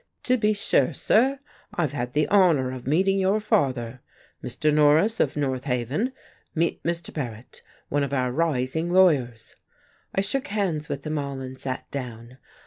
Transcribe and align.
"To 0.23 0.35
be 0.35 0.53
sure, 0.53 0.93
sir. 0.95 1.37
I've 1.75 1.91
had 1.91 2.13
the 2.13 2.27
honour 2.29 2.71
of 2.71 2.87
meeting 2.87 3.19
your 3.19 3.39
father. 3.39 4.01
Mr. 4.43 4.73
Norris, 4.73 5.19
of 5.19 5.37
North 5.37 5.65
Haven, 5.65 6.11
meet 6.55 6.81
Mr. 6.81 7.13
Paret 7.13 7.61
one 7.89 8.01
of 8.03 8.11
our 8.11 8.31
rising 8.31 8.89
lawyers..." 8.91 9.55
I 10.15 10.21
shook 10.21 10.47
hands 10.47 10.89
with 10.89 11.03
them 11.03 11.19
all 11.19 11.39
and 11.39 11.59
sat 11.59 11.85
down. 11.91 12.39